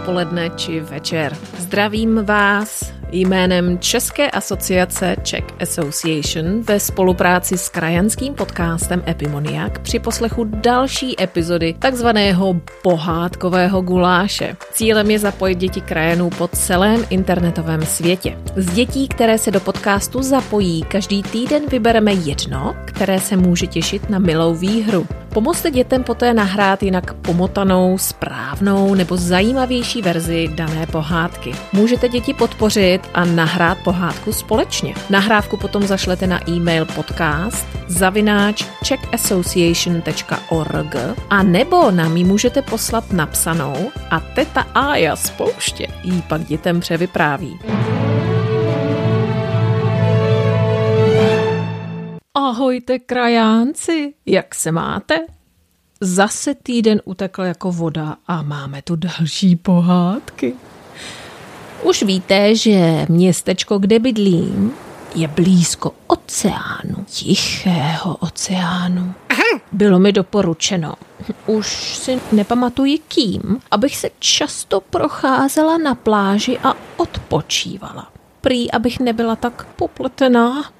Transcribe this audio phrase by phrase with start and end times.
[0.00, 1.36] odpoledne či večer.
[1.58, 10.44] Zdravím vás jménem České asociace Czech Association ve spolupráci s krajanským podcastem Epimoniak při poslechu
[10.44, 14.56] další epizody takzvaného pohádkového guláše.
[14.72, 18.38] Cílem je zapojit děti krajanů po celém internetovém světě.
[18.56, 24.10] Z dětí, které se do podcastu zapojí, každý týden vybereme jedno, které se může těšit
[24.10, 25.06] na milou výhru.
[25.32, 31.52] Pomozte dětem poté nahrát jinak pomotanou, správnou nebo zajímavější verzi dané pohádky.
[31.72, 34.94] Můžete děti podpořit a nahrát pohádku společně.
[35.10, 40.96] Nahrávku potom zašlete na e-mail podcast zavináč czechassociation.org
[41.30, 46.80] a nebo nám ji můžete poslat napsanou a teta Aja z pouště jí pak dětem
[46.80, 47.58] převypráví.
[52.60, 55.18] Ahojte krajánci, jak se máte?
[56.00, 60.54] Zase týden utekl jako voda a máme tu další pohádky.
[61.82, 64.72] Už víte, že městečko, kde bydlím,
[65.14, 69.14] je blízko oceánu, tichého oceánu.
[69.72, 70.94] Bylo mi doporučeno,
[71.46, 71.66] už
[71.98, 78.12] si nepamatuji kým, abych se často procházela na pláži a odpočívala.
[78.40, 80.62] Prý, abych nebyla tak popletená.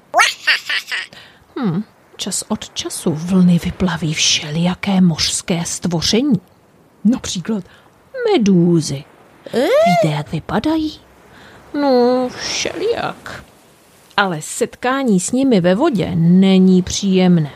[1.59, 1.83] Hm,
[2.15, 6.41] čas od času vlny vyplaví všelijaké mořské stvoření.
[7.03, 7.63] Například
[8.31, 9.03] medúzy.
[9.53, 10.99] Víte, jak vypadají?
[11.73, 13.43] No, všelijak.
[14.17, 17.51] Ale setkání s nimi ve vodě není příjemné,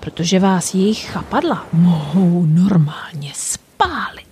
[0.00, 4.26] protože vás jejich chapadla mohou normálně spálit.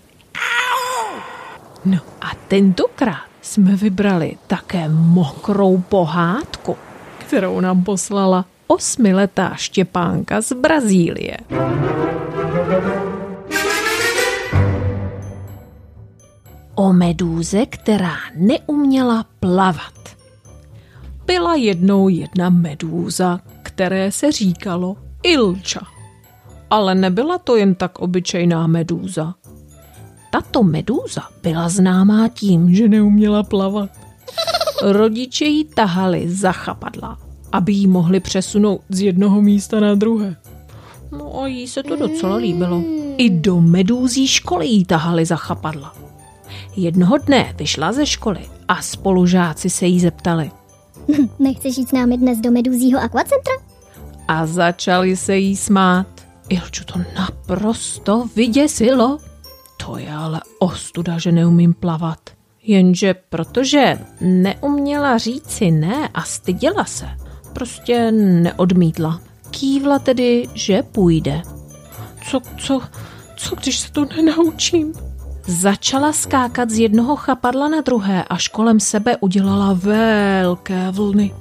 [1.85, 6.77] No a tentokrát jsme vybrali také mokrou pohádku,
[7.19, 11.37] kterou nám poslala osmiletá Štěpánka z Brazílie.
[16.75, 19.95] O medúze, která neuměla plavat.
[21.27, 25.81] Byla jednou jedna medúza, které se říkalo Ilča.
[26.71, 29.35] Ale nebyla to jen tak obyčejná medúza.
[30.31, 33.91] Tato medúza byla známá tím, že neuměla plavat.
[34.83, 37.19] Rodiče ji tahali za chapadla,
[37.55, 40.37] aby ji mohli přesunout z jednoho místa na druhé.
[41.13, 42.83] No a jí se to docela líbilo.
[43.17, 45.95] I do medúzí školy jí tahali za chapadla.
[46.77, 50.51] Jednoho dne vyšla ze školy a spolužáci se jí zeptali.
[51.39, 53.55] Nechceš jít s námi dnes do medúzího akvacentra?
[54.29, 56.07] A začali se jí smát.
[56.49, 59.19] Ilču to naprosto vyděsilo.
[59.87, 62.19] To je ale ostuda, že neumím plavat.
[62.63, 67.07] Jenže protože neuměla říci ne a styděla se,
[67.55, 69.21] prostě neodmítla.
[69.51, 71.43] Kývla tedy, že půjde.
[72.31, 72.81] Co, co,
[73.37, 74.93] co, když se to nenaučím?
[75.47, 81.35] Začala skákat z jednoho chapadla na druhé, až kolem sebe udělala velké vlny.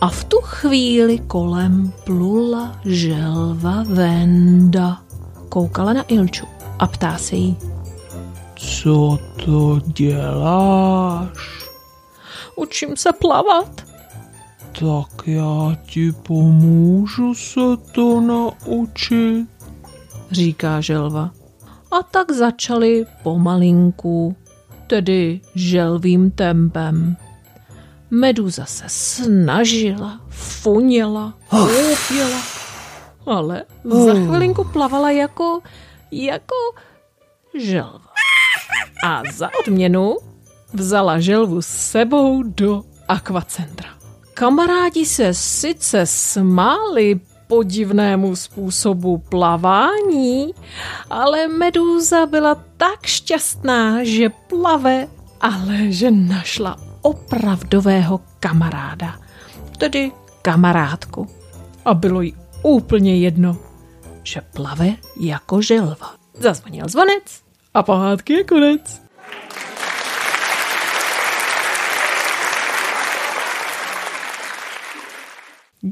[0.00, 5.02] A v tu chvíli kolem plula želva Venda.
[5.48, 6.46] Koukala na Ilču
[6.78, 7.56] a ptá se jí.
[8.56, 11.38] Co to děláš?
[12.56, 13.89] Učím se plavat.
[14.78, 17.60] Tak já ti pomůžu se
[17.92, 19.46] to naučit,
[20.30, 21.30] říká želva.
[21.90, 24.36] A tak začali pomalinku,
[24.86, 27.16] tedy želvým tempem.
[28.10, 32.42] Meduza se snažila, funěla, houpěla,
[33.26, 35.60] ale za chvilinku plavala jako,
[36.12, 36.54] jako
[37.58, 38.10] želva.
[39.04, 40.16] A za odměnu
[40.72, 43.99] vzala želvu s sebou do akvacentra.
[44.40, 50.54] Kamarádi se sice smáli podivnému způsobu plavání,
[51.10, 55.08] ale Medúza byla tak šťastná, že plave,
[55.40, 59.20] ale že našla opravdového kamaráda,
[59.78, 60.12] tedy
[60.42, 61.28] kamarádku.
[61.84, 63.56] A bylo jí úplně jedno,
[64.22, 66.14] že plave jako želva.
[66.38, 67.42] Zazvonil zvonec
[67.74, 69.02] a pohádky je konec.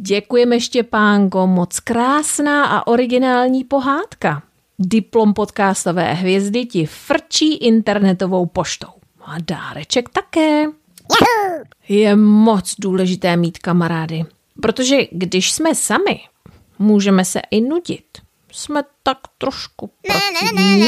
[0.01, 4.43] Děkujeme Štěpánko, moc krásná a originální pohádka.
[4.79, 8.87] Diplom podcastové hvězdy ti frčí internetovou poštou.
[9.25, 10.65] A dáreček také.
[11.89, 14.25] Je moc důležité mít kamarády,
[14.63, 16.21] protože když jsme sami,
[16.79, 18.05] můžeme se i nudit.
[18.53, 20.85] Jsme tak trošku protivní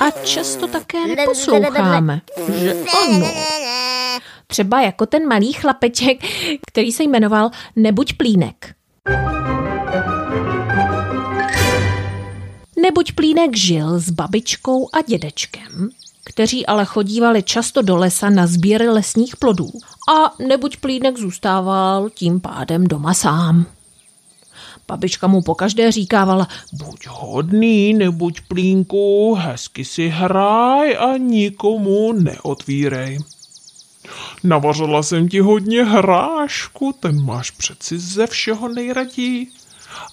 [0.00, 2.20] a často také neposloucháme.
[2.58, 3.26] Že ano.
[4.52, 6.18] Třeba jako ten malý chlapeček,
[6.66, 8.74] který se jmenoval Nebuď plínek.
[12.82, 15.90] Nebuď plínek žil s babičkou a dědečkem
[16.24, 19.70] kteří ale chodívali často do lesa na sběry lesních plodů
[20.14, 23.66] a nebuď plínek zůstával tím pádem doma sám.
[24.88, 33.18] Babička mu pokaždé říkávala, buď hodný, nebuď plínku, hezky si hraj a nikomu neotvírej.
[34.44, 39.46] Navařila jsem ti hodně hrášku, ten máš přeci ze všeho nejraději.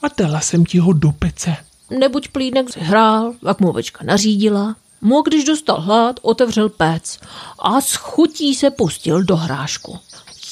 [0.01, 1.55] A dala jsem ti ho do pece.
[1.99, 4.75] Nebuď plínek hrál, jak mu ovečka nařídila.
[5.01, 7.19] Mu, když dostal hlad, otevřel pec
[7.59, 9.99] a s chutí se pustil do hrášku.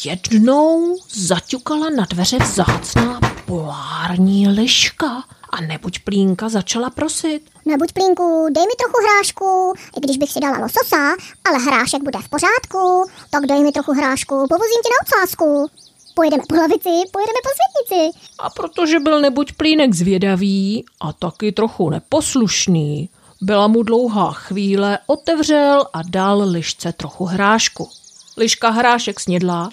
[0.05, 7.41] Jednou zaťukala na dveře vzácná polární liška a nebuď plínka začala prosit.
[7.67, 11.15] Nebuď plínku, dej mi trochu hrášku, i když bych si dala lososa,
[11.45, 15.67] ale hrášek bude v pořádku, tak dej mi trochu hrášku, povozím tě na ocásku.
[16.15, 18.17] Pojedeme po lavici, pojedeme po světnici.
[18.39, 23.09] A protože byl nebuď plínek zvědavý a taky trochu neposlušný,
[23.41, 27.89] byla mu dlouhá chvíle, otevřel a dal lišce trochu hrášku.
[28.37, 29.69] Liška hrášek snědla,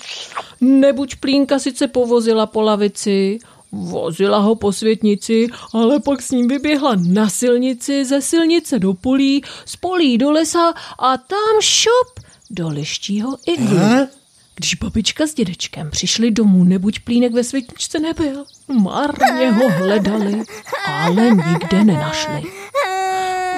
[0.61, 3.39] nebuď plínka sice povozila po lavici,
[3.75, 9.43] vozila ho po světnici, ale pak s ním vyběhla na silnici, ze silnice do polí,
[9.65, 14.09] z polí do lesa a tam šup do lištího iglu.
[14.55, 18.45] Když babička s dědečkem přišli domů, nebuď plínek ve světničce nebyl.
[18.69, 20.43] Marně ho hledali,
[20.87, 22.43] ale nikde nenašli.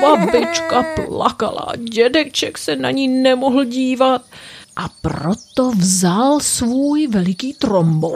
[0.01, 4.23] Babička plakala, dědeček se na ní nemohl dívat
[4.77, 8.13] a proto vzal svůj veliký trombon,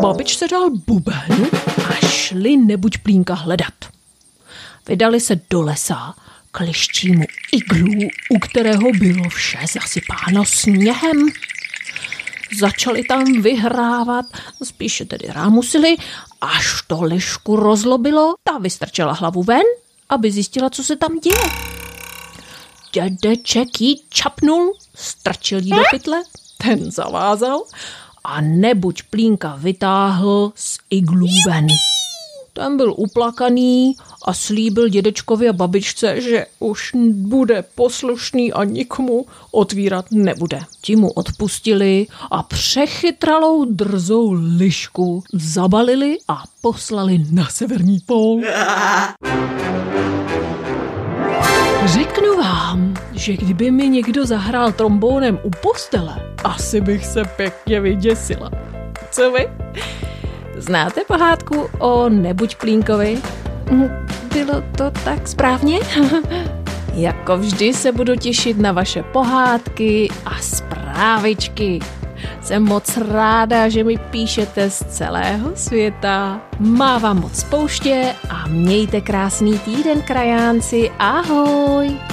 [0.00, 1.46] babičce dal buben
[1.88, 3.74] a šli nebuď plínka hledat.
[4.88, 6.14] Vydali se do lesa
[6.50, 11.28] k lištímu iglu, u kterého bylo vše zasypáno sněhem.
[12.60, 14.26] Začali tam vyhrávat,
[14.64, 15.96] spíše tedy rámusili,
[16.40, 19.62] až to lišku rozlobilo, ta vystrčila hlavu ven,
[20.08, 21.50] aby zjistila, co se tam děje.
[22.92, 24.72] Dědeček jí čapnul,
[25.22, 26.22] strčil jí do pytle,
[26.58, 27.62] ten zavázal
[28.24, 31.66] a nebuď plínka vytáhl z iglu ven.
[32.52, 40.04] Ten byl uplakaný a slíbil dědečkovi a babičce, že už bude poslušný a nikomu otvírat
[40.10, 40.60] nebude.
[40.80, 48.40] Ti mu odpustili a přechytralou drzou lišku zabalili a poslali na severní pól.
[51.84, 58.50] Řeknu vám, že kdyby mi někdo zahrál trombónem u postele, asi bych se pěkně vyděsila.
[59.10, 59.48] Co vy?
[60.56, 63.22] Znáte pohádku o Nebuď Plínkovi?
[63.70, 63.88] Hm,
[64.32, 65.78] bylo to tak správně?
[66.94, 71.78] jako vždy se budu těšit na vaše pohádky a zprávičky.
[72.42, 76.40] Jsem moc ráda, že mi píšete z celého světa.
[76.58, 80.90] Má vám moc pouště a mějte krásný týden, krajánci.
[80.98, 82.11] Ahoj!